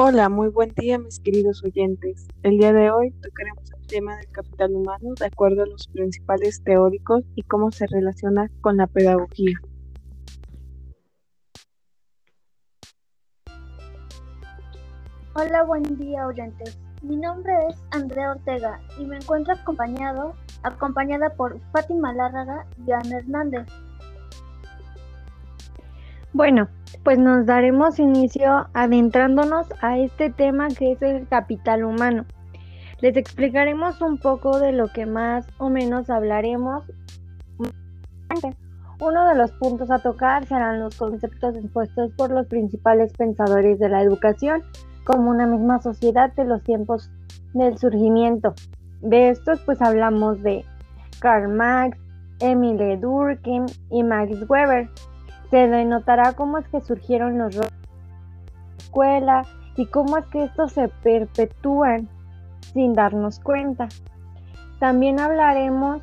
[0.00, 2.26] Hola, muy buen día mis queridos oyentes.
[2.42, 6.62] El día de hoy tocaremos el tema del capital humano de acuerdo a los principales
[6.62, 9.60] teóricos y cómo se relaciona con la pedagogía.
[15.40, 16.76] Hola, buen día oyentes.
[17.00, 23.18] Mi nombre es Andrea Ortega y me encuentro acompañado, acompañada por Fátima Lárraga y Ana
[23.18, 23.68] Hernández.
[26.32, 26.66] Bueno,
[27.04, 32.24] pues nos daremos inicio adentrándonos a este tema que es el capital humano.
[33.00, 36.82] Les explicaremos un poco de lo que más o menos hablaremos.
[39.00, 43.88] Uno de los puntos a tocar serán los conceptos expuestos por los principales pensadores de
[43.88, 44.64] la educación,
[45.08, 47.10] como una misma sociedad de los tiempos
[47.54, 48.52] del surgimiento.
[49.00, 50.66] De estos pues hablamos de
[51.18, 51.96] Karl Marx,
[52.40, 54.90] Emile Durkheim y Max Weber,
[55.50, 59.42] se denotará cómo es que surgieron los roles de la escuela
[59.76, 62.06] y cómo es que estos se perpetúan
[62.74, 63.88] sin darnos cuenta.
[64.78, 66.02] También hablaremos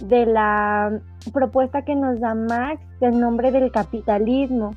[0.00, 0.98] de la
[1.34, 4.74] propuesta que nos da Max del nombre del capitalismo.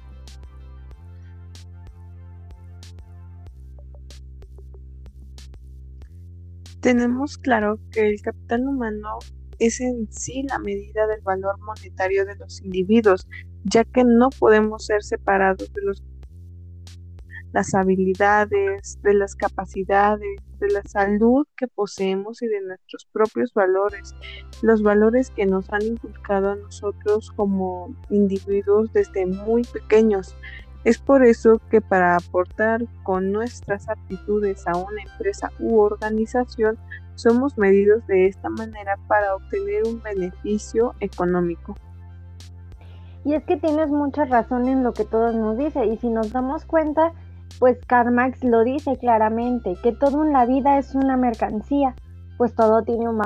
[6.81, 9.19] Tenemos claro que el capital humano
[9.59, 13.27] es en sí la medida del valor monetario de los individuos,
[13.66, 16.02] ya que no podemos ser separados de los,
[17.52, 24.16] las habilidades, de las capacidades, de la salud que poseemos y de nuestros propios valores,
[24.61, 30.35] los valores que nos han inculcado a nosotros como individuos desde muy pequeños.
[30.84, 36.78] Es por eso que para aportar con nuestras aptitudes a una empresa u organización,
[37.16, 41.75] somos medidos de esta manera para obtener un beneficio económico.
[43.25, 46.31] Y es que tienes mucha razón en lo que todos nos dice y si nos
[46.31, 47.11] damos cuenta,
[47.59, 51.94] pues Karl Marx lo dice claramente, que todo en la vida es una mercancía,
[52.38, 53.17] pues todo tiene un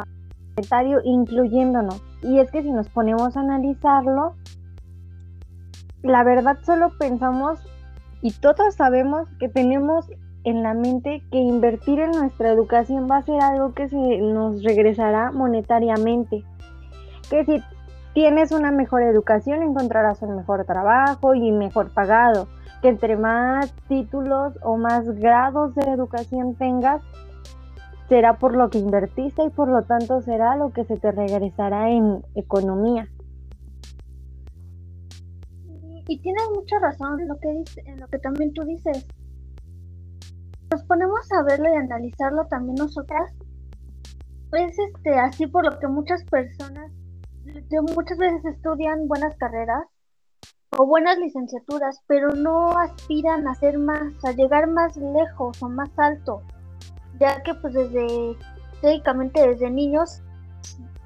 [0.56, 2.02] monetario incluyéndonos.
[2.24, 4.34] Y es que si nos ponemos a analizarlo,
[6.04, 7.60] la verdad solo pensamos
[8.22, 10.06] y todos sabemos que tenemos
[10.44, 14.62] en la mente que invertir en nuestra educación va a ser algo que se nos
[14.64, 16.44] regresará monetariamente.
[17.30, 17.64] Que si
[18.14, 22.48] tienes una mejor educación, encontrarás un mejor trabajo y mejor pagado.
[22.82, 27.02] Que entre más títulos o más grados de educación tengas,
[28.10, 31.90] será por lo que invertiste y por lo tanto será lo que se te regresará
[31.90, 33.08] en economía.
[36.08, 39.06] Y tienes mucha razón en lo que dice, en lo que también tú dices.
[40.72, 43.32] Nos ponemos a verlo y analizarlo también nosotras.
[44.52, 46.92] Es este así por lo que muchas personas
[47.96, 49.84] muchas veces estudian buenas carreras
[50.78, 55.90] o buenas licenciaturas, pero no aspiran a ser más, a llegar más lejos o más
[55.98, 56.42] alto,
[57.20, 58.36] ya que pues desde,
[58.82, 60.22] técnicamente desde niños,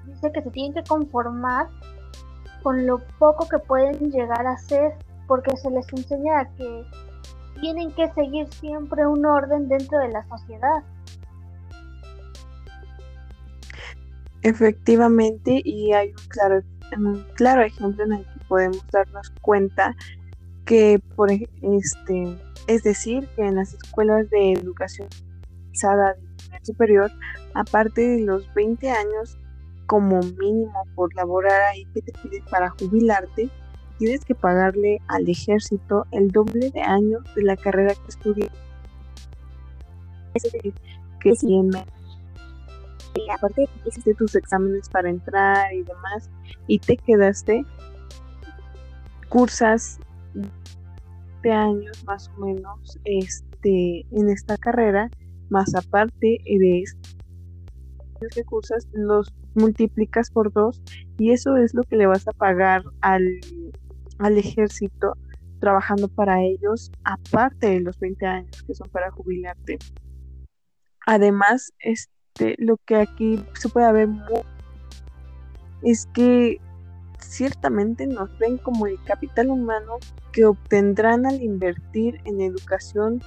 [0.06, 1.68] dice que se tienen que conformar
[2.67, 4.91] con lo poco que pueden llegar a ser,
[5.25, 6.83] porque se les enseña que
[7.61, 10.83] tienen que seguir siempre un orden dentro de la sociedad.
[14.41, 16.61] Efectivamente, y hay un claro,
[17.35, 19.95] claro ejemplo en el que podemos darnos cuenta
[20.66, 25.07] que, por este, es decir, que en las escuelas de educación
[25.72, 27.09] de superior,
[27.53, 29.38] aparte de los 20 años
[29.88, 33.50] como mínimo por laborar ahí que te piden para jubilarte,
[33.98, 38.52] tienes que pagarle al ejército el doble de años de la carrera que estudias.
[40.34, 40.74] Es decir,
[41.20, 41.72] que si en
[43.34, 46.29] aparte hiciste tus exámenes para entrar y demás,
[46.67, 47.66] y te quedaste,
[49.29, 50.00] cursas
[51.41, 55.09] de años más o menos este, en esta carrera,
[55.50, 56.84] más aparte de
[58.34, 60.82] que cursas, los multiplicas por dos
[61.18, 63.40] y eso es lo que le vas a pagar al,
[64.20, 65.14] al ejército
[65.59, 69.80] trabajando para ellos, aparte de los 20 años que son para jubilarte.
[71.06, 74.09] Además, este lo que aquí se puede ver
[75.82, 76.59] es que
[77.20, 79.98] ciertamente nos ven como el capital humano
[80.32, 83.22] que obtendrán al invertir en educación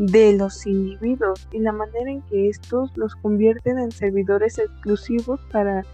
[0.00, 5.84] de los individuos y la manera en que estos los convierten en servidores exclusivos para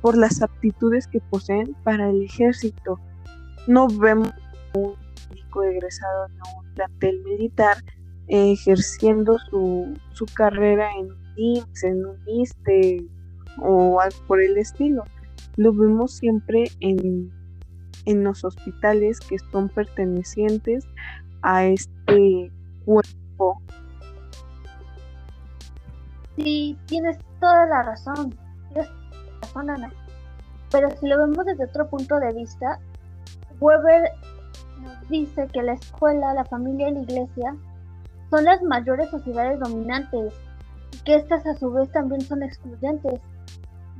[0.00, 2.98] por las aptitudes que poseen para el ejército.
[3.66, 4.32] No vemos
[5.28, 7.76] médico egresado de un plantel militar
[8.28, 13.06] ejerciendo su, su carrera en IMSS, en un ISTE
[13.58, 15.04] o algo por el estilo.
[15.56, 17.30] Lo vemos siempre en,
[18.06, 20.86] en los hospitales que son pertenecientes
[21.42, 22.50] a este
[22.86, 23.19] cuerpo.
[26.36, 28.34] Sí, tienes toda la razón.
[28.74, 29.92] Razón.
[30.70, 32.78] Pero si lo vemos desde otro punto de vista,
[33.60, 34.12] Weber
[34.80, 37.56] nos dice que la escuela, la familia y la iglesia
[38.30, 40.32] son las mayores sociedades dominantes
[40.92, 43.20] y que estas a su vez también son excluyentes,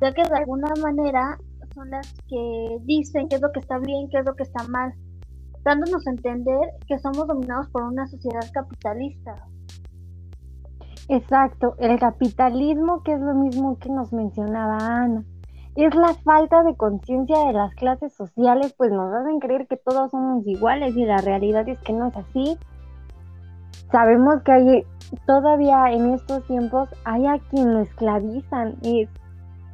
[0.00, 1.38] ya que de alguna manera
[1.74, 4.62] son las que dicen qué es lo que está bien, qué es lo que está
[4.68, 4.94] mal,
[5.64, 9.34] dándonos a entender que somos dominados por una sociedad capitalista.
[11.08, 15.24] Exacto, el capitalismo que es lo mismo que nos mencionaba Ana.
[15.76, 20.10] Es la falta de conciencia de las clases sociales, pues nos hacen creer que todos
[20.10, 22.56] somos iguales y la realidad es que no es así.
[23.90, 24.86] Sabemos que hay
[25.26, 29.08] todavía en estos tiempos hay a quien lo esclavizan, es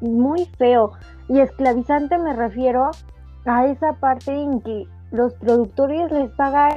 [0.00, 0.93] muy feo.
[1.29, 2.91] Y esclavizante me refiero
[3.47, 4.87] a esa parte en que
[5.17, 6.75] los productores les pagan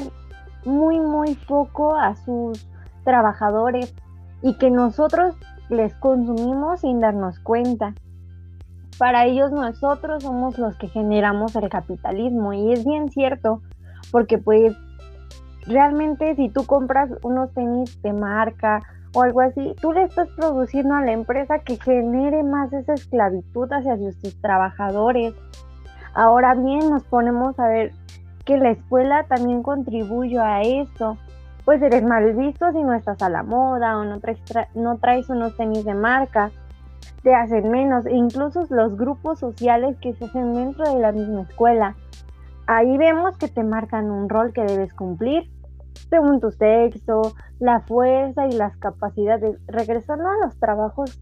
[0.66, 2.68] muy, muy poco a sus
[3.04, 3.94] trabajadores
[4.42, 5.36] y que nosotros
[5.70, 7.94] les consumimos sin darnos cuenta.
[8.98, 13.62] Para ellos nosotros somos los que generamos el capitalismo y es bien cierto
[14.12, 14.76] porque pues
[15.66, 18.82] realmente si tú compras unos tenis de marca
[19.14, 23.68] o algo así, tú le estás produciendo a la empresa que genere más esa esclavitud
[23.72, 25.34] hacia sus trabajadores.
[26.14, 27.94] Ahora bien, nos ponemos a ver
[28.50, 31.20] que la escuela también contribuye a eso.
[31.66, 34.40] Pues eres mal visto si no estás a la moda o no traes,
[34.74, 36.50] no traes unos tenis de marca,
[37.22, 38.08] te hacen menos.
[38.08, 41.96] E incluso los grupos sociales que se hacen dentro de la misma escuela.
[42.66, 45.48] Ahí vemos que te marcan un rol que debes cumplir
[46.10, 49.60] según tu sexo, la fuerza y las capacidades.
[49.68, 51.22] Regresando a los trabajos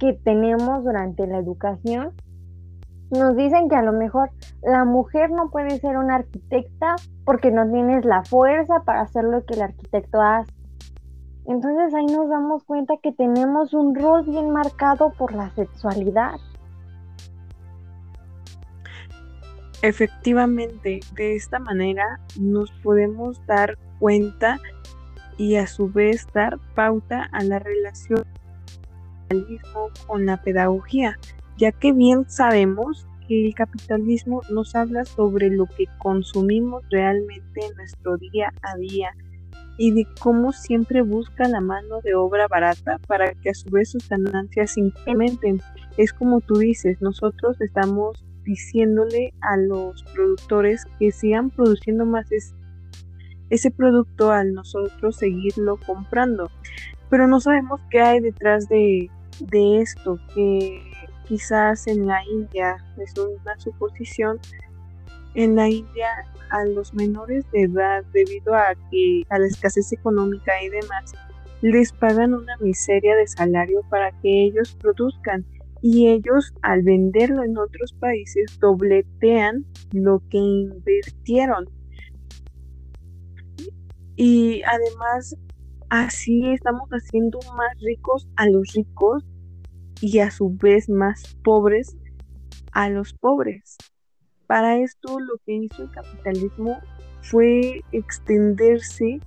[0.00, 2.14] que tenemos durante la educación,
[3.14, 4.30] nos dicen que a lo mejor
[4.62, 9.44] la mujer no puede ser una arquitecta porque no tienes la fuerza para hacer lo
[9.44, 10.52] que el arquitecto hace.
[11.46, 16.36] Entonces ahí nos damos cuenta que tenemos un rol bien marcado por la sexualidad.
[19.82, 24.58] Efectivamente, de esta manera nos podemos dar cuenta
[25.36, 28.24] y a su vez dar pauta a la relación
[30.06, 31.18] con la pedagogía,
[31.56, 37.74] ya que bien sabemos que el capitalismo nos habla sobre lo que consumimos realmente en
[37.76, 39.10] nuestro día a día
[39.76, 43.90] y de cómo siempre busca la mano de obra barata para que a su vez
[43.90, 45.60] sus ganancias incrementen.
[45.96, 52.28] Es como tú dices, nosotros estamos diciéndole a los productores que sigan produciendo más
[53.50, 56.50] ese producto al nosotros seguirlo comprando.
[57.10, 59.10] Pero no sabemos qué hay detrás de,
[59.40, 60.93] de esto, que
[61.26, 64.38] quizás en la India, es una suposición,
[65.34, 66.08] en la India
[66.50, 71.12] a los menores de edad, debido a que a la escasez económica y demás,
[71.62, 75.44] les pagan una miseria de salario para que ellos produzcan
[75.80, 81.68] y ellos al venderlo en otros países dobletean lo que invirtieron.
[84.16, 85.36] Y además
[85.90, 89.24] así estamos haciendo más ricos a los ricos
[90.00, 91.96] y a su vez más pobres
[92.72, 93.76] a los pobres.
[94.46, 96.78] Para esto lo que hizo el capitalismo
[97.22, 99.20] fue extenderse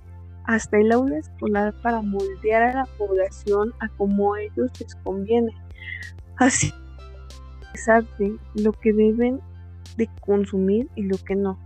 [0.44, 5.52] hasta el aula escolar para moldear a la población a como a ellos les conviene
[6.36, 6.72] así
[8.18, 9.40] de lo que deben
[9.96, 11.58] de consumir y lo que no,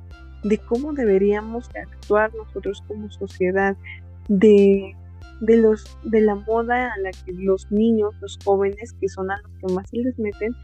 [0.44, 3.76] de cómo deberíamos actuar nosotros como sociedad,
[4.28, 4.96] de,
[5.42, 9.36] de, los, de la moda a la que los niños, los jóvenes, que son a
[9.42, 10.54] los que más se les meten,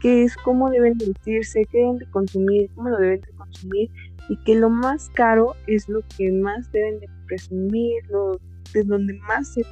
[0.00, 3.90] que es cómo deben vestirse, qué deben de consumir, cómo lo deben de consumir,
[4.28, 8.38] y que lo más caro es lo que más deben de presumir, lo,
[8.72, 9.62] de donde más se,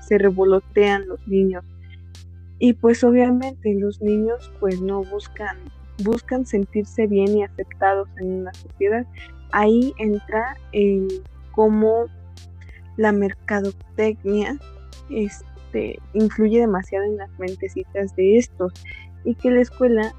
[0.00, 1.64] se revolotean los niños
[2.58, 5.58] y pues obviamente los niños pues no buscan,
[6.02, 9.06] buscan sentirse bien y aceptados en una sociedad.
[9.52, 11.22] Ahí entra el
[11.52, 12.06] cómo
[12.96, 14.58] la mercadotecnia
[15.10, 18.72] este, influye demasiado en las mentecitas de estos
[19.24, 20.14] y que la escuela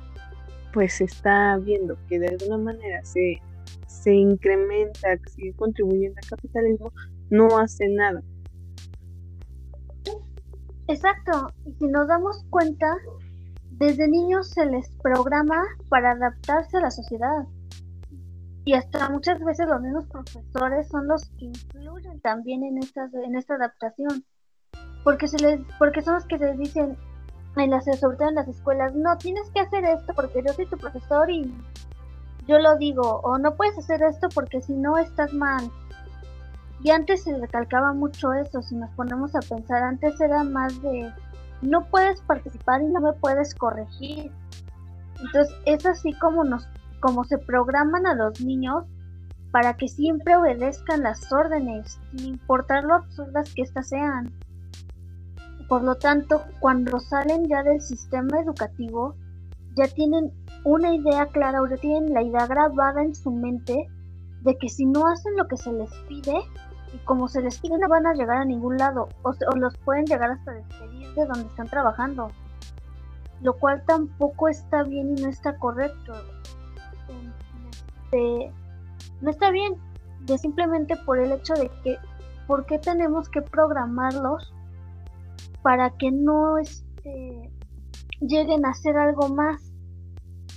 [0.73, 3.41] pues está viendo que de alguna manera se,
[3.87, 6.91] se incrementa, sigue contribuyendo al capitalismo,
[7.29, 8.21] no hace nada.
[10.87, 12.85] Exacto, y si nos damos cuenta,
[13.71, 17.47] desde niños se les programa para adaptarse a la sociedad.
[18.65, 23.35] Y hasta muchas veces los mismos profesores son los que influyen también en estas en
[23.35, 24.25] esta adaptación.
[25.03, 26.97] Porque se les porque son los que les dicen
[27.55, 30.65] en las sobre todo en las escuelas no tienes que hacer esto porque yo soy
[30.65, 31.53] tu profesor y
[32.47, 35.71] yo lo digo o no puedes hacer esto porque si no estás mal
[36.83, 41.13] y antes se recalcaba mucho eso si nos ponemos a pensar antes era más de
[41.61, 44.31] no puedes participar y no me puedes corregir
[45.21, 46.67] entonces es así como nos
[47.05, 48.83] como se programan a los niños
[49.51, 54.33] para que siempre obedezcan las órdenes, sin importar lo absurdas que éstas sean.
[55.69, 59.13] Por lo tanto, cuando salen ya del sistema educativo,
[59.75, 60.33] ya tienen
[60.63, 63.87] una idea clara o ya tienen la idea grabada en su mente
[64.41, 66.39] de que si no hacen lo que se les pide,
[66.91, 69.77] y como se les pide no van a llegar a ningún lado, o, o los
[69.77, 72.31] pueden llegar hasta despedir de donde están trabajando,
[73.43, 76.13] lo cual tampoco está bien y no está correcto
[79.21, 79.75] no está bien,
[80.37, 81.97] simplemente por el hecho de que,
[82.47, 84.53] ¿por qué tenemos que programarlos
[85.61, 87.51] para que no este,
[88.21, 89.73] lleguen a hacer algo más,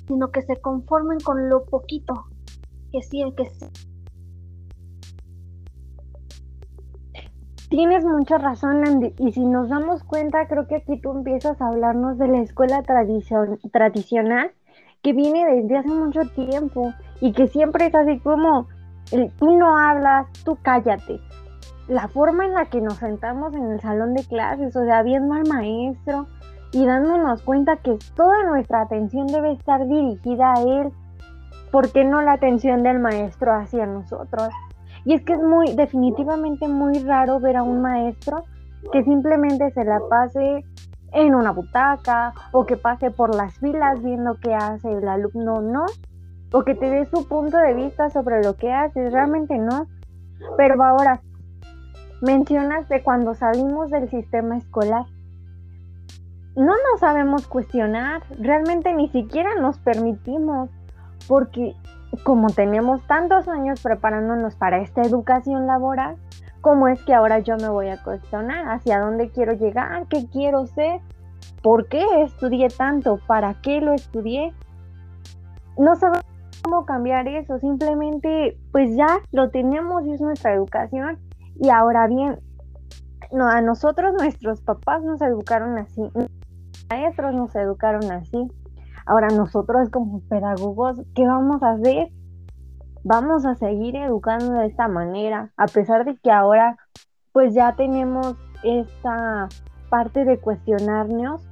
[0.07, 2.27] sino que se conformen con lo poquito
[2.93, 3.67] que sí, que sí.
[7.69, 9.15] Tienes mucha razón, Andy.
[9.19, 12.83] Y si nos damos cuenta, creo que aquí tú empiezas a hablarnos de la escuela
[12.83, 14.53] tradicional
[15.03, 18.69] que viene desde hace mucho tiempo y que siempre es así como,
[19.39, 21.21] tú no hablas, tú cállate.
[21.89, 25.35] La forma en la que nos sentamos en el salón de clases, o sea, viendo
[25.35, 26.27] al maestro
[26.73, 30.93] y dándonos cuenta que toda nuestra atención debe estar dirigida a él,
[31.73, 34.49] ¿por qué no la atención del maestro hacia nosotros?
[35.05, 38.45] Y es que es muy, definitivamente muy raro ver a un maestro
[38.93, 40.65] que simplemente se la pase
[41.13, 45.87] en una butaca o que pase por las filas viendo qué hace el alumno, no,
[46.53, 49.87] o que te dé su punto de vista sobre lo que haces, realmente no.
[50.57, 51.21] Pero ahora,
[52.21, 55.07] mencionas de cuando salimos del sistema escolar.
[56.57, 60.71] No nos sabemos cuestionar, realmente ni siquiera nos permitimos,
[61.29, 61.75] porque
[62.25, 66.17] como tenemos tantos años preparándonos para esta educación laboral,
[66.61, 70.67] ¿cómo es que ahora yo me voy a cuestionar hacia dónde quiero llegar, qué quiero
[70.67, 71.01] ser,
[71.63, 74.53] por qué estudié tanto, para qué lo estudié?
[75.77, 76.28] No sabemos
[76.63, 81.19] cómo cambiar eso, simplemente pues ya lo tenemos y es nuestra educación
[81.61, 82.39] y ahora bien,
[83.33, 86.03] no, a nosotros nuestros papás nos educaron así,
[86.91, 88.49] maestros nos educaron así.
[89.07, 92.09] Ahora nosotros como pedagogos, ¿qué vamos a hacer?
[93.05, 96.77] Vamos a seguir educando de esta manera, a pesar de que ahora
[97.33, 99.49] pues ya tenemos esta
[99.89, 101.48] parte de cuestionarnos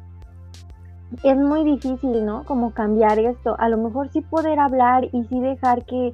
[1.23, 2.45] es muy difícil, ¿no?
[2.45, 3.57] Como cambiar esto.
[3.59, 6.13] A lo mejor sí poder hablar y sí dejar que,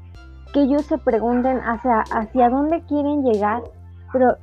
[0.55, 3.63] ellos se pregunten hacia, hacia dónde quieren llegar,
[4.13, 4.37] pero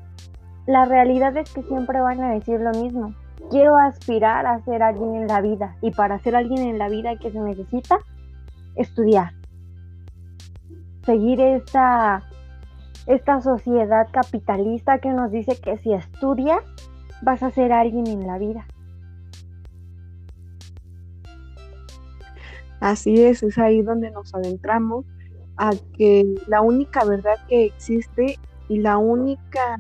[0.65, 3.13] la realidad es que siempre van a decir lo mismo.
[3.51, 7.15] Quiero aspirar a ser alguien en la vida y para ser alguien en la vida
[7.17, 7.99] que se necesita
[8.75, 9.33] estudiar.
[11.03, 12.23] Seguir esta,
[13.05, 16.63] esta sociedad capitalista que nos dice que si estudias
[17.21, 18.65] vas a ser alguien en la vida.
[22.79, 25.05] Así es, es ahí donde nos adentramos
[25.57, 29.77] a que la única verdad que existe y la única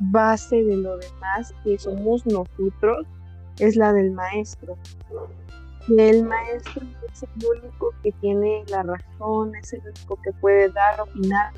[0.00, 3.06] base de lo demás que somos nosotros
[3.58, 4.76] es la del maestro.
[5.88, 11.00] El maestro es el único que tiene la razón, es el único que puede dar,
[11.00, 11.52] opinar.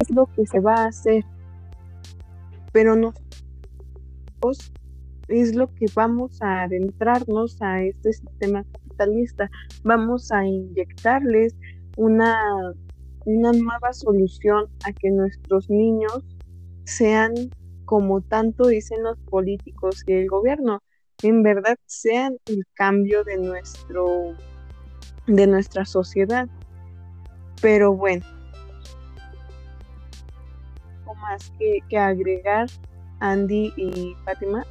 [0.00, 1.24] Es lo que se va a hacer.
[2.72, 4.72] Pero nosotros
[5.28, 9.50] es lo que vamos a adentrarnos a este sistema capitalista.
[9.84, 11.54] Vamos a inyectarles
[11.96, 12.36] una,
[13.24, 16.24] una nueva solución a que nuestros niños
[16.84, 17.34] sean
[17.84, 20.82] como tanto dicen los políticos y el gobierno,
[21.22, 24.34] en verdad sean el cambio de nuestro
[25.26, 26.48] de nuestra sociedad.
[27.62, 28.26] Pero bueno,
[30.98, 32.68] ¿algo más que, que agregar
[33.20, 34.66] Andy y Fátima?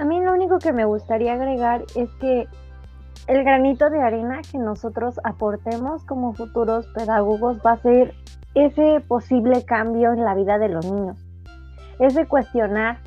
[0.00, 2.48] A mí lo único que me gustaría agregar es que
[3.26, 8.14] el granito de arena que nosotros aportemos como futuros pedagogos va a ser
[8.54, 11.18] ese posible cambio en la vida de los niños.
[11.98, 13.00] Ese cuestionar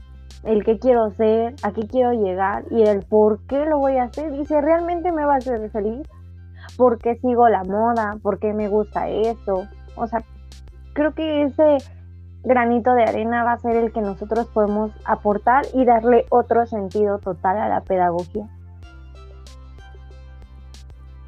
[0.43, 4.03] el qué quiero ser, a qué quiero llegar y el por qué lo voy a
[4.03, 6.07] hacer y si realmente me va a hacer feliz,
[6.77, 9.67] por qué sigo la moda, por qué me gusta esto.
[9.95, 10.21] O sea,
[10.93, 11.77] creo que ese
[12.43, 17.19] granito de arena va a ser el que nosotros podemos aportar y darle otro sentido
[17.19, 18.47] total a la pedagogía.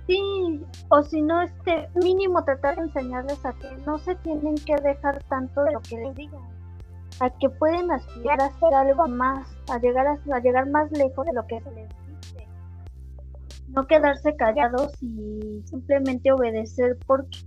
[0.08, 4.76] Sí, o si no, este mínimo tratar de enseñarles a que no se tienen que
[4.76, 6.44] dejar tanto de lo que les digan,
[7.20, 11.34] a que pueden aspirar a hacer algo más, a llegar a, llegar más lejos de
[11.34, 12.48] lo que se les dice.
[13.70, 17.40] No quedarse callados y simplemente obedecer porque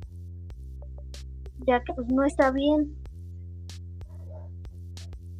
[1.64, 2.92] ya que pues no está bien.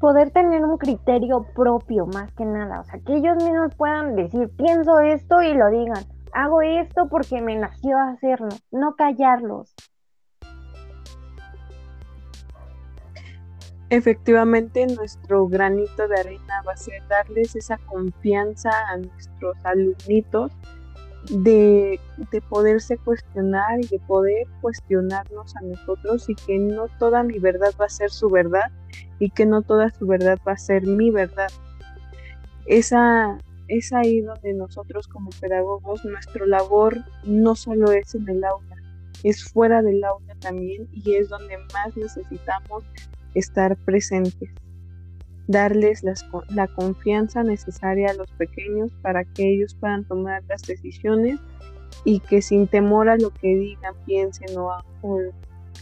[0.00, 4.48] Poder tener un criterio propio más que nada, o sea, que ellos mismos puedan decir,
[4.56, 6.04] pienso esto y lo digan.
[6.32, 9.74] Hago esto porque me nació hacerlo, no callarlos.
[13.90, 20.52] Efectivamente, nuestro granito de arena va a ser darles esa confianza a nuestros alumnitos
[21.30, 21.98] de,
[22.30, 27.72] de, poderse cuestionar y de poder cuestionarnos a nosotros y que no toda mi verdad
[27.80, 28.70] va a ser su verdad
[29.18, 31.48] y que no toda su verdad va a ser mi verdad.
[32.66, 38.76] Esa, es ahí donde nosotros como pedagogos, nuestra labor no solo es en el aula,
[39.22, 42.84] es fuera del aula también y es donde más necesitamos
[43.34, 44.50] estar presentes,
[45.46, 46.02] darles
[46.48, 51.38] la confianza necesaria a los pequeños para que ellos puedan tomar las decisiones
[52.04, 54.70] y que sin temor a lo que digan, piensen o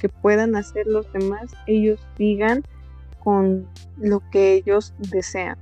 [0.01, 2.63] que puedan hacer los demás, ellos digan
[3.27, 3.67] con
[3.97, 5.59] lo que ellos desean.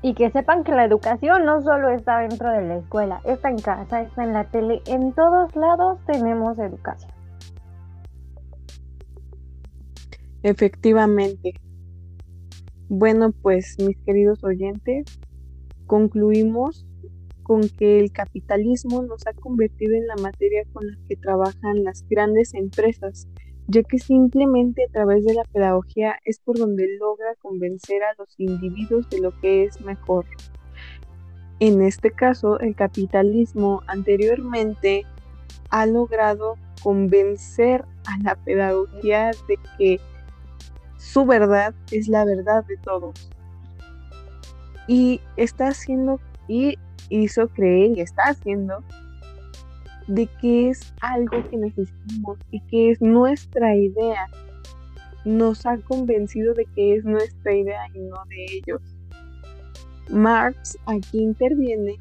[0.00, 3.58] Y que sepan que la educación no solo está dentro de la escuela, está en
[3.58, 7.10] casa, está en la tele, en todos lados tenemos educación.
[10.44, 11.54] Efectivamente.
[12.88, 15.18] Bueno, pues mis queridos oyentes,
[15.86, 16.86] concluimos
[17.42, 22.06] con que el capitalismo nos ha convertido en la materia con la que trabajan las
[22.08, 23.26] grandes empresas
[23.68, 28.34] ya que simplemente a través de la pedagogía es por donde logra convencer a los
[28.38, 30.26] individuos de lo que es mejor.
[31.60, 35.06] En este caso, el capitalismo anteriormente
[35.70, 40.00] ha logrado convencer a la pedagogía de que
[40.96, 43.30] su verdad es la verdad de todos.
[44.88, 46.78] Y está haciendo y
[47.10, 48.82] hizo creer y está haciendo
[50.06, 54.28] de que es algo que necesitamos y que es nuestra idea.
[55.24, 58.82] Nos ha convencido de que es nuestra idea y no de ellos.
[60.10, 61.98] Marx aquí interviene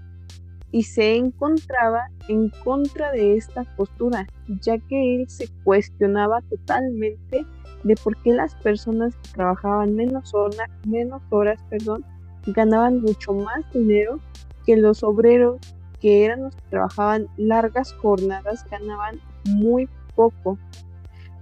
[0.72, 4.28] y se encontraba en contra de esta postura,
[4.62, 7.46] ya que él se cuestionaba totalmente
[7.84, 12.06] de por qué las personas que trabajaban menos, horas, menos horas perdón,
[12.48, 14.20] ganaban mucho más dinero
[14.66, 15.60] que los obreros
[16.02, 20.58] que eran los que trabajaban largas jornadas, ganaban muy poco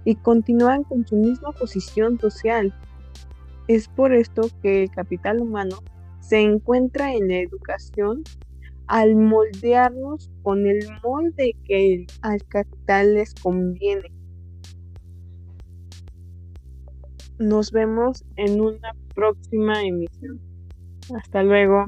[0.04, 2.72] y continuaban con su misma posición social.
[3.66, 5.78] Es por esto que el capital humano
[6.20, 8.22] se encuentra en la educación
[8.86, 14.12] al moldearnos con el molde que al capital les conviene.
[17.38, 20.40] Nos vemos en una próxima emisión.
[21.16, 21.86] Hasta luego.